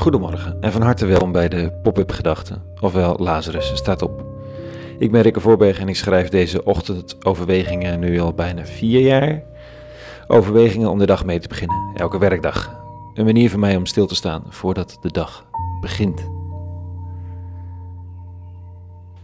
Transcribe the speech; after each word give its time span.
Goedemorgen 0.00 0.56
en 0.60 0.72
van 0.72 0.82
harte 0.82 1.06
welkom 1.06 1.32
bij 1.32 1.48
de 1.48 1.72
Pop-up 1.82 2.12
Gedachten, 2.12 2.62
ofwel 2.80 3.16
Lazarus 3.18 3.76
staat 3.76 4.02
op. 4.02 4.24
Ik 4.98 5.10
ben 5.10 5.22
Rikke 5.22 5.40
Voorberg 5.40 5.78
en 5.78 5.88
ik 5.88 5.96
schrijf 5.96 6.28
deze 6.28 6.64
ochtendoverwegingen 6.64 8.00
nu 8.00 8.20
al 8.20 8.32
bijna 8.32 8.64
vier 8.64 9.00
jaar. 9.00 9.42
Overwegingen 10.26 10.90
om 10.90 10.98
de 10.98 11.06
dag 11.06 11.24
mee 11.24 11.38
te 11.38 11.48
beginnen, 11.48 11.90
elke 11.94 12.18
werkdag. 12.18 12.80
Een 13.14 13.24
manier 13.24 13.50
voor 13.50 13.58
mij 13.58 13.76
om 13.76 13.86
stil 13.86 14.06
te 14.06 14.14
staan 14.14 14.42
voordat 14.48 14.98
de 15.00 15.10
dag 15.10 15.44
begint. 15.80 16.28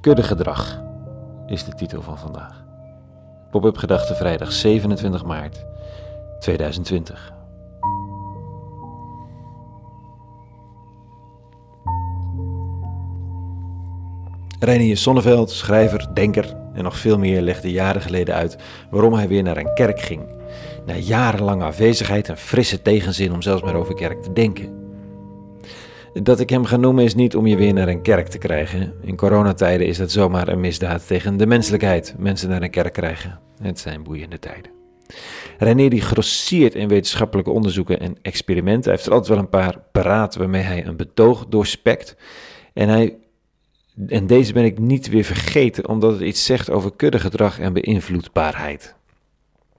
Kuddegedrag 0.00 0.82
is 1.46 1.64
de 1.64 1.74
titel 1.74 2.02
van 2.02 2.18
vandaag. 2.18 2.64
Pop-up 3.50 3.76
Gedachten 3.76 4.16
vrijdag 4.16 4.52
27 4.52 5.24
maart 5.24 5.66
2020. 6.38 7.35
Reinier 14.60 14.96
Sonneveld, 14.96 15.50
schrijver, 15.50 16.06
denker 16.14 16.56
en 16.74 16.84
nog 16.84 16.98
veel 16.98 17.18
meer 17.18 17.40
legde 17.40 17.70
jaren 17.70 18.02
geleden 18.02 18.34
uit 18.34 18.56
waarom 18.90 19.14
hij 19.14 19.28
weer 19.28 19.42
naar 19.42 19.56
een 19.56 19.74
kerk 19.74 20.00
ging. 20.00 20.22
Na 20.86 20.94
jarenlange 20.94 21.64
afwezigheid 21.64 22.28
en 22.28 22.36
frisse 22.36 22.82
tegenzin 22.82 23.32
om 23.32 23.42
zelfs 23.42 23.62
maar 23.62 23.74
over 23.74 23.94
kerk 23.94 24.22
te 24.22 24.32
denken. 24.32 24.84
Dat 26.22 26.40
ik 26.40 26.50
hem 26.50 26.64
ga 26.64 26.76
noemen 26.76 27.04
is 27.04 27.14
niet 27.14 27.36
om 27.36 27.46
je 27.46 27.56
weer 27.56 27.72
naar 27.72 27.88
een 27.88 28.02
kerk 28.02 28.28
te 28.28 28.38
krijgen. 28.38 28.92
In 29.02 29.16
coronatijden 29.16 29.86
is 29.86 29.96
dat 29.96 30.10
zomaar 30.10 30.48
een 30.48 30.60
misdaad 30.60 31.06
tegen 31.06 31.36
de 31.36 31.46
menselijkheid. 31.46 32.14
Mensen 32.18 32.48
naar 32.48 32.62
een 32.62 32.70
kerk 32.70 32.92
krijgen. 32.92 33.38
Het 33.62 33.78
zijn 33.78 34.02
boeiende 34.02 34.38
tijden. 34.38 34.70
René 35.58 35.88
die 35.88 36.00
grossiert 36.00 36.74
in 36.74 36.88
wetenschappelijke 36.88 37.50
onderzoeken 37.50 38.00
en 38.00 38.16
experimenten. 38.22 38.82
Hij 38.82 38.92
heeft 38.92 39.06
er 39.06 39.12
altijd 39.12 39.30
wel 39.30 39.38
een 39.38 39.48
paar 39.48 39.78
paraat 39.92 40.36
waarmee 40.36 40.62
hij 40.62 40.86
een 40.86 40.96
betoog 40.96 41.46
doorspekt. 41.46 42.16
En 42.72 42.88
hij 42.88 43.16
en 44.06 44.26
deze 44.26 44.52
ben 44.52 44.64
ik 44.64 44.78
niet 44.78 45.08
weer 45.08 45.24
vergeten, 45.24 45.88
omdat 45.88 46.12
het 46.12 46.20
iets 46.20 46.44
zegt 46.44 46.70
over 46.70 46.92
kuddegedrag 46.96 47.58
en 47.58 47.72
beïnvloedbaarheid. 47.72 48.94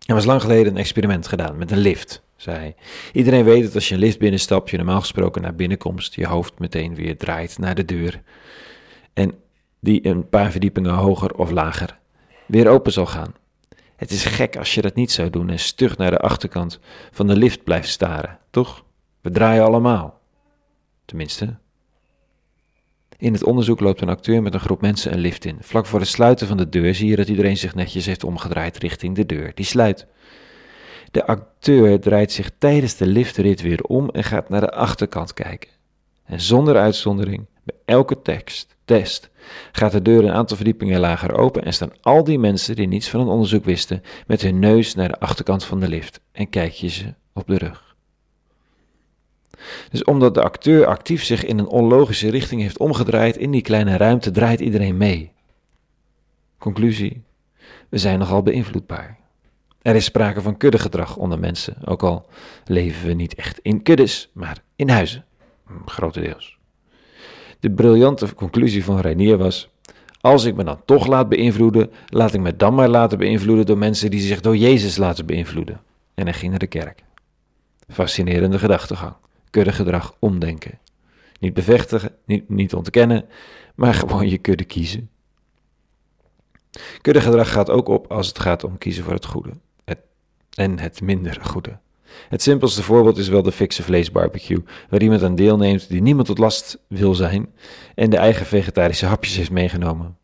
Er 0.06 0.14
was 0.14 0.26
lang 0.26 0.42
geleden 0.42 0.72
een 0.72 0.80
experiment 0.80 1.28
gedaan 1.28 1.58
met 1.58 1.72
een 1.72 1.78
lift, 1.78 2.24
zei 2.36 2.58
hij. 2.58 2.76
Iedereen 3.14 3.44
weet 3.44 3.64
dat 3.64 3.76
als 3.76 3.88
je 3.88 3.94
een 3.94 4.00
lift 4.00 4.20
binnenstapt, 4.20 4.70
je 4.70 4.78
normaal 4.78 5.00
gesproken 5.00 5.42
naar 5.42 5.56
binnenkomst 5.56 6.16
je 6.16 6.28
hoofd 6.28 6.60
meteen 6.60 6.96
weer 6.96 7.18
draait 7.18 7.58
naar 7.58 7.76
de 7.76 7.86
deur. 7.86 8.22
En 9.14 9.34
die 9.80 10.08
een 10.08 10.30
paar 10.30 10.52
verdiepingen 10.52 10.94
hoger 10.94 11.34
of 11.36 11.52
lager 11.52 11.98
weer 12.46 12.68
open 12.68 12.92
zal 12.92 13.06
gaan. 13.06 13.34
Het 13.96 14.12
is 14.12 14.26
gek 14.26 14.58
als 14.58 14.74
je 14.74 14.82
dat 14.82 14.96
niet 14.96 15.12
zou 15.12 15.30
doen 15.30 15.50
en 15.50 15.60
stug 15.60 15.98
naar 15.98 16.12
de 16.12 16.20
achterkant 16.20 16.80
van 17.12 17.28
de 17.28 17.36
lift 17.36 17.64
blijft 17.64 17.90
staren, 17.90 18.40
toch? 18.50 18.86
We 19.22 19.32
draaien 19.32 19.64
allemaal. 19.66 20.20
Tenminste, 21.06 21.58
in 23.18 23.34
het 23.34 23.44
onderzoek 23.44 23.80
loopt 23.80 24.02
een 24.02 24.10
acteur 24.10 24.42
met 24.42 24.54
een 24.54 24.60
groep 24.60 24.82
mensen 24.82 25.14
een 25.14 25.20
lift 25.20 25.46
in. 25.46 25.58
Vlak 25.60 25.86
voor 25.86 26.00
het 26.00 26.10
sluiten 26.10 26.48
van 26.48 26.58
de 26.58 26.70
deur 26.70 26.96
zie 26.96 27.10
je 27.10 27.16
dat 27.16 27.28
iedereen 27.28 27.58
zich 27.58 27.76
netjes 27.76 28.06
heeft 28.06 28.24
omgedraaid 28.24 28.78
richting 28.78 29.16
de 29.16 29.26
deur 29.26 29.52
die 29.56 29.66
sluit. 29.66 30.08
De 31.12 31.26
acteur 31.26 32.00
draait 32.00 32.32
zich 32.32 32.52
tijdens 32.58 32.96
de 32.96 33.08
liftrit 33.08 33.62
weer 33.62 33.82
om 33.82 34.10
en 34.10 34.24
gaat 34.24 34.50
naar 34.50 34.62
de 34.62 34.72
achterkant 34.72 35.34
kijken. 35.34 35.70
En 36.26 36.42
zonder 36.42 36.78
uitzondering, 36.78 37.46
bij 37.64 37.76
elke 37.86 38.22
tekst, 38.22 38.76
test, 38.86 39.30
gaat 39.72 39.92
de 39.92 40.02
deur 40.02 40.24
een 40.24 40.32
aantal 40.32 40.56
verdiepingen 40.56 41.00
lager 41.00 41.34
open 41.34 41.64
en 41.64 41.74
staan 41.74 41.92
al 42.02 42.24
die 42.24 42.40
mensen 42.40 42.76
die 42.76 42.88
niets 42.88 43.10
van 43.10 43.20
het 43.20 43.30
onderzoek 43.30 43.66
wisten 43.66 44.04
met 44.28 44.42
hun 44.42 44.60
neus 44.60 44.96
naar 44.96 45.08
de 45.08 45.20
achterkant 45.20 45.64
van 45.64 45.80
de 45.80 45.88
lift 45.88 46.20
en 46.32 46.50
kijk 46.50 46.72
je 46.72 46.90
ze 46.90 47.14
op 47.34 47.48
de 47.48 47.58
rug. 47.58 47.87
Dus 49.90 50.04
omdat 50.04 50.34
de 50.34 50.42
acteur 50.42 50.86
actief 50.86 51.24
zich 51.24 51.46
in 51.46 51.60
een 51.60 51.68
onlogische 51.68 52.30
richting 52.30 52.62
heeft 52.62 52.78
omgedraaid 52.78 53.38
in 53.38 53.52
die 53.52 53.62
kleine 53.62 53.98
ruimte, 53.98 54.32
draait 54.32 54.60
iedereen 54.60 54.98
mee. 54.98 55.32
Conclusie: 56.58 57.24
we 57.90 57.98
zijn 57.98 58.20
nogal 58.20 58.44
beïnvloedbaar. 58.44 59.18
Er 59.82 59.96
is 59.96 60.06
sprake 60.06 60.42
van 60.42 60.58
kuddegedrag 60.58 61.18
onder 61.18 61.40
mensen, 61.40 61.76
ook 61.86 62.04
al 62.04 62.26
leven 62.66 63.08
we 63.08 63.14
niet 63.14 63.36
echt 63.36 63.60
in 63.62 63.84
kuddes, 63.84 64.30
maar 64.34 64.58
in 64.76 64.90
huizen, 64.90 65.26
grotendeels. 65.86 66.58
De 67.60 67.72
briljante 67.72 68.34
conclusie 68.34 68.84
van 68.84 69.00
Reinier 69.00 69.38
was: 69.38 69.70
als 70.22 70.46
ik 70.46 70.56
me 70.56 70.64
dan 70.64 70.82
toch 70.86 71.08
laat 71.08 71.30
beïnvloeden, 71.30 71.92
laat 72.08 72.34
ik 72.34 72.42
me 72.42 72.56
dan 72.56 72.74
maar 72.74 72.90
laten 72.90 73.18
beïnvloeden 73.18 73.66
door 73.66 73.78
mensen 73.78 74.12
die 74.12 74.20
zich 74.20 74.42
door 74.42 74.58
Jezus 74.58 74.98
laten 74.98 75.26
beïnvloeden. 75.26 75.82
En 76.14 76.24
hij 76.24 76.34
ging 76.34 76.50
naar 76.50 76.60
de 76.60 76.68
kerk. 76.68 77.04
Fascinerende 77.88 78.60
gedachtegang 78.60 79.16
kuddegedrag 79.50 80.16
omdenken. 80.20 80.80
Niet 81.40 81.54
bevestigen, 81.54 82.16
niet, 82.48 82.74
ontkennen, 82.74 83.26
maar 83.76 83.94
gewoon 83.94 84.30
je 84.30 84.38
kudde 84.38 84.64
kiezen. 84.64 85.10
Kuddegedrag 87.02 87.52
gaat 87.52 87.70
ook 87.70 87.88
op 87.88 88.12
als 88.12 88.28
het 88.28 88.40
gaat 88.40 88.64
om 88.64 88.78
kiezen 88.78 89.04
voor 89.04 89.14
het 89.14 89.26
goede 89.26 89.52
en 90.58 90.80
het 90.80 91.02
minder 91.02 91.40
goede. 91.42 91.78
Het 92.30 92.42
simpelste 92.42 92.84
voorbeeld 92.84 93.18
is 93.18 93.28
wel 93.28 93.42
de 93.42 93.52
fikse 93.52 93.84
vleesbarbecue, 93.84 94.64
waar 94.90 95.02
iemand 95.02 95.24
aan 95.24 95.36
deelneemt 95.36 95.90
die 95.90 96.02
niemand 96.02 96.28
tot 96.28 96.38
last 96.38 96.80
wil 96.88 97.16
zijn 97.16 97.54
en 97.96 98.10
de 98.10 98.18
eigen 98.18 98.46
vegetarische 98.46 99.06
hapjes 99.06 99.36
heeft 99.36 99.52
meegenomen. 99.52 100.18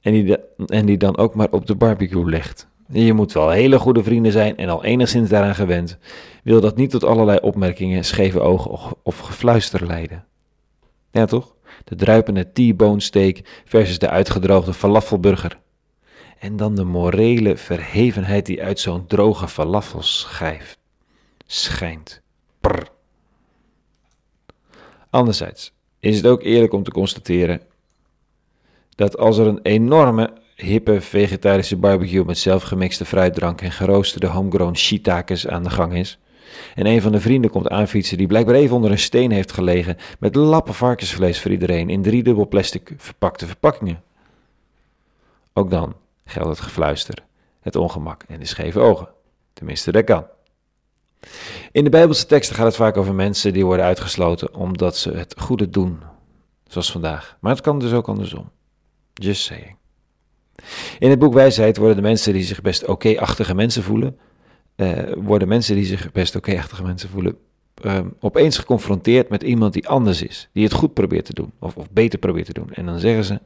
En 0.00 0.12
die, 0.12 0.38
en 0.66 0.86
die 0.86 0.96
dan 0.96 1.16
ook 1.16 1.34
maar 1.34 1.50
op 1.50 1.66
de 1.66 1.74
barbecue 1.74 2.30
legt. 2.30 2.68
Je 2.92 3.12
moet 3.12 3.32
wel 3.32 3.50
hele 3.50 3.78
goede 3.78 4.02
vrienden 4.02 4.32
zijn 4.32 4.56
en 4.56 4.68
al 4.68 4.84
enigszins 4.84 5.28
daaraan 5.28 5.54
gewend. 5.54 5.98
Wil 6.42 6.60
dat 6.60 6.76
niet 6.76 6.90
tot 6.90 7.04
allerlei 7.04 7.38
opmerkingen, 7.38 8.04
scheve 8.04 8.40
ogen 8.40 8.96
of 9.02 9.18
gefluister 9.18 9.86
leiden. 9.86 10.24
Ja 11.10 11.24
toch? 11.24 11.54
De 11.84 11.94
druipende 11.94 12.50
T-bone 12.52 13.00
steak 13.00 13.40
versus 13.64 13.98
de 13.98 14.08
uitgedroogde 14.08 14.74
falafelburger. 14.74 15.58
En 16.38 16.56
dan 16.56 16.74
de 16.74 16.84
morele 16.84 17.56
verhevenheid 17.56 18.46
die 18.46 18.62
uit 18.62 18.80
zo'n 18.80 19.06
droge 19.06 19.48
falafel 19.48 20.02
schijft. 20.02 20.78
Schijnt. 21.46 22.22
Prr. 22.60 22.88
Anderzijds 25.10 25.72
is 25.98 26.16
het 26.16 26.26
ook 26.26 26.42
eerlijk 26.42 26.72
om 26.72 26.82
te 26.82 26.90
constateren 26.90 27.60
dat 28.94 29.18
als 29.18 29.38
er 29.38 29.46
een 29.46 29.60
enorme 29.62 30.32
hippe 30.60 31.00
vegetarische 31.00 31.76
barbecue 31.76 32.24
met 32.24 32.38
zelfgemixte 32.38 33.04
fruitdrank 33.04 33.60
en 33.60 33.72
geroosterde 33.72 34.26
homegrown 34.26 34.74
shiitakes 34.74 35.48
aan 35.48 35.62
de 35.62 35.70
gang 35.70 35.94
is. 35.94 36.18
En 36.74 36.86
een 36.86 37.02
van 37.02 37.12
de 37.12 37.20
vrienden 37.20 37.50
komt 37.50 37.68
aanfietsen 37.68 38.18
die 38.18 38.26
blijkbaar 38.26 38.54
even 38.54 38.76
onder 38.76 38.90
een 38.90 38.98
steen 38.98 39.30
heeft 39.30 39.52
gelegen 39.52 39.96
met 40.18 40.34
lappen 40.34 40.74
varkensvlees 40.74 41.40
voor 41.40 41.50
iedereen 41.50 41.90
in 41.90 42.02
driedubbel 42.02 42.48
plastic 42.48 42.94
verpakte 42.96 43.46
verpakkingen. 43.46 44.02
Ook 45.52 45.70
dan 45.70 45.94
geldt 46.24 46.48
het 46.48 46.60
gefluister, 46.60 47.24
het 47.60 47.76
ongemak 47.76 48.22
en 48.28 48.38
de 48.38 48.46
scheve 48.46 48.80
ogen. 48.80 49.08
Tenminste, 49.52 49.92
dat 49.92 50.04
kan. 50.04 50.24
In 51.72 51.84
de 51.84 51.90
Bijbelse 51.90 52.26
teksten 52.26 52.56
gaat 52.56 52.66
het 52.66 52.76
vaak 52.76 52.96
over 52.96 53.14
mensen 53.14 53.52
die 53.52 53.64
worden 53.64 53.84
uitgesloten 53.84 54.54
omdat 54.54 54.96
ze 54.96 55.12
het 55.12 55.34
goede 55.38 55.70
doen, 55.70 56.00
zoals 56.68 56.92
vandaag. 56.92 57.36
Maar 57.40 57.52
het 57.52 57.60
kan 57.60 57.78
dus 57.78 57.92
ook 57.92 58.08
andersom. 58.08 58.50
Just 59.14 59.42
saying. 59.42 59.79
In 60.98 61.10
het 61.10 61.18
boek 61.18 61.34
Wijsheid 61.34 61.76
worden 61.76 61.96
de 61.96 62.02
mensen 62.02 62.32
die 62.32 62.42
zich 62.42 62.62
best 62.62 62.86
oké-achtige 62.86 63.54
mensen 63.54 63.82
voelen, 63.82 64.16
uh, 64.76 64.98
worden 65.16 65.48
mensen 65.48 65.74
die 65.74 65.84
zich 65.84 66.12
best 66.12 66.36
oké-achtige 66.36 66.82
mensen 66.82 67.08
voelen, 67.08 67.36
uh, 67.82 67.98
opeens 68.20 68.58
geconfronteerd 68.58 69.28
met 69.28 69.42
iemand 69.42 69.72
die 69.72 69.88
anders 69.88 70.22
is, 70.22 70.48
die 70.52 70.64
het 70.64 70.72
goed 70.72 70.94
probeert 70.94 71.24
te 71.24 71.34
doen, 71.34 71.52
of, 71.58 71.76
of 71.76 71.90
beter 71.90 72.18
probeert 72.18 72.46
te 72.46 72.52
doen. 72.52 72.70
En 72.72 72.86
dan 72.86 72.98
zeggen 72.98 73.24
ze, 73.24 73.40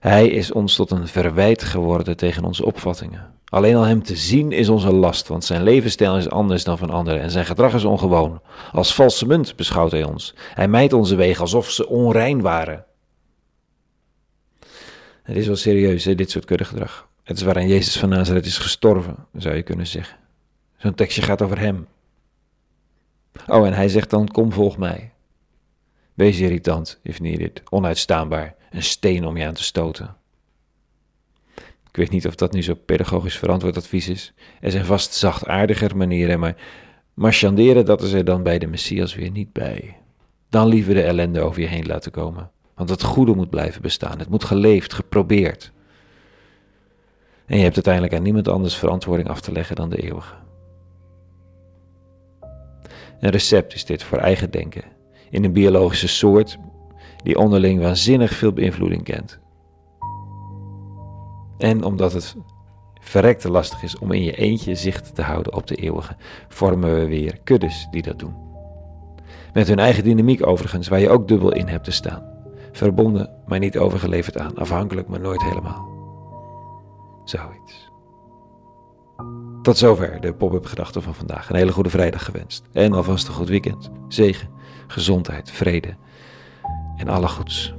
hij 0.00 0.28
is 0.28 0.52
ons 0.52 0.74
tot 0.76 0.90
een 0.90 1.08
verwijt 1.08 1.62
geworden 1.62 2.16
tegen 2.16 2.44
onze 2.44 2.64
opvattingen. 2.64 3.36
Alleen 3.44 3.76
al 3.76 3.82
hem 3.82 4.02
te 4.02 4.16
zien 4.16 4.52
is 4.52 4.68
onze 4.68 4.92
last, 4.92 5.28
want 5.28 5.44
zijn 5.44 5.62
levensstijl 5.62 6.16
is 6.16 6.30
anders 6.30 6.64
dan 6.64 6.78
van 6.78 6.90
anderen 6.90 7.20
en 7.20 7.30
zijn 7.30 7.46
gedrag 7.46 7.74
is 7.74 7.84
ongewoon. 7.84 8.40
Als 8.72 8.94
valse 8.94 9.26
munt 9.26 9.56
beschouwt 9.56 9.90
hij 9.90 10.04
ons. 10.04 10.34
Hij 10.54 10.68
mijt 10.68 10.92
onze 10.92 11.16
wegen 11.16 11.40
alsof 11.40 11.70
ze 11.70 11.88
onrein 11.88 12.40
waren. 12.40 12.84
Het 15.28 15.36
is 15.36 15.46
wel 15.46 15.56
serieus, 15.56 16.04
hè, 16.04 16.14
dit 16.14 16.30
soort 16.30 16.44
kuddegedrag. 16.44 17.08
Het 17.22 17.36
is 17.36 17.42
waaraan 17.42 17.68
Jezus 17.68 17.98
van 17.98 18.08
Nazareth 18.08 18.46
is 18.46 18.58
gestorven, 18.58 19.16
zou 19.36 19.54
je 19.54 19.62
kunnen 19.62 19.86
zeggen. 19.86 20.18
Zo'n 20.76 20.94
tekstje 20.94 21.22
gaat 21.22 21.42
over 21.42 21.58
hem. 21.58 21.86
Oh, 23.46 23.66
en 23.66 23.72
hij 23.72 23.88
zegt 23.88 24.10
dan, 24.10 24.28
kom 24.28 24.52
volg 24.52 24.78
mij. 24.78 25.12
Wees 26.14 26.40
irritant, 26.40 26.98
if 27.02 27.20
needed, 27.20 27.62
onuitstaanbaar, 27.70 28.54
een 28.70 28.82
steen 28.82 29.26
om 29.26 29.36
je 29.36 29.46
aan 29.46 29.54
te 29.54 29.62
stoten. 29.62 30.16
Ik 31.88 31.96
weet 31.96 32.10
niet 32.10 32.26
of 32.26 32.34
dat 32.34 32.52
nu 32.52 32.62
zo 32.62 32.74
pedagogisch 32.74 33.38
verantwoord 33.38 33.76
advies 33.76 34.08
is. 34.08 34.32
Er 34.60 34.70
zijn 34.70 34.84
vast 34.84 35.14
zachtaardiger 35.14 35.96
manieren, 35.96 36.40
maar 36.40 36.56
marchanderen, 37.14 37.84
dat 37.84 38.02
is 38.02 38.12
er 38.12 38.24
dan 38.24 38.42
bij 38.42 38.58
de 38.58 38.66
Messias 38.66 39.14
weer 39.14 39.30
niet 39.30 39.52
bij. 39.52 39.96
Dan 40.48 40.68
liever 40.68 40.94
de 40.94 41.02
ellende 41.02 41.40
over 41.40 41.60
je 41.60 41.66
heen 41.66 41.86
laten 41.86 42.10
komen. 42.10 42.50
Want 42.78 42.90
het 42.90 43.02
goede 43.02 43.34
moet 43.34 43.50
blijven 43.50 43.82
bestaan. 43.82 44.18
Het 44.18 44.28
moet 44.28 44.44
geleefd, 44.44 44.92
geprobeerd. 44.92 45.72
En 47.46 47.56
je 47.56 47.62
hebt 47.62 47.74
uiteindelijk 47.74 48.14
aan 48.14 48.22
niemand 48.22 48.48
anders 48.48 48.76
verantwoording 48.76 49.28
af 49.28 49.40
te 49.40 49.52
leggen 49.52 49.76
dan 49.76 49.88
de 49.88 50.02
eeuwige. 50.02 50.34
Een 53.20 53.30
recept 53.30 53.74
is 53.74 53.84
dit 53.84 54.02
voor 54.02 54.18
eigen 54.18 54.50
denken, 54.50 54.82
in 55.30 55.44
een 55.44 55.52
biologische 55.52 56.08
soort 56.08 56.58
die 57.22 57.38
onderling 57.38 57.80
waanzinnig 57.80 58.32
veel 58.32 58.52
beïnvloeding 58.52 59.02
kent. 59.02 59.38
En 61.58 61.84
omdat 61.84 62.12
het 62.12 62.36
verrekte 63.00 63.50
lastig 63.50 63.82
is 63.82 63.98
om 63.98 64.12
in 64.12 64.22
je 64.22 64.36
eentje 64.36 64.74
zicht 64.74 65.14
te 65.14 65.22
houden 65.22 65.54
op 65.54 65.66
de 65.66 65.74
eeuwige, 65.74 66.16
vormen 66.48 66.94
we 66.94 67.06
weer 67.06 67.38
kuddes 67.44 67.88
die 67.90 68.02
dat 68.02 68.18
doen. 68.18 68.34
Met 69.52 69.68
hun 69.68 69.78
eigen 69.78 70.04
dynamiek 70.04 70.46
overigens, 70.46 70.88
waar 70.88 71.00
je 71.00 71.10
ook 71.10 71.28
dubbel 71.28 71.52
in 71.52 71.68
hebt 71.68 71.84
te 71.84 71.90
staan. 71.90 72.37
Verbonden, 72.78 73.30
maar 73.46 73.58
niet 73.58 73.78
overgeleverd 73.78 74.38
aan, 74.38 74.56
afhankelijk, 74.56 75.08
maar 75.08 75.20
nooit 75.20 75.42
helemaal. 75.42 75.88
Zoiets. 77.24 77.90
Tot 79.62 79.78
zover 79.78 80.20
de 80.20 80.34
pop-up 80.34 80.66
gedachten 80.66 81.02
van 81.02 81.14
vandaag. 81.14 81.50
Een 81.50 81.56
hele 81.56 81.72
goede 81.72 81.90
vrijdag 81.90 82.24
gewenst. 82.24 82.64
En 82.72 82.92
alvast 82.92 83.28
een 83.28 83.34
goed 83.34 83.48
weekend. 83.48 83.90
Zegen, 84.08 84.48
gezondheid, 84.86 85.50
vrede 85.50 85.96
en 86.96 87.08
alle 87.08 87.28
goeds. 87.28 87.74